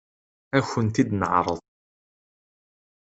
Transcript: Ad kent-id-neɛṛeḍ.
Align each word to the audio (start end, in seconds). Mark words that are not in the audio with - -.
Ad 0.57 0.63
kent-id-neɛṛeḍ. 0.71 1.59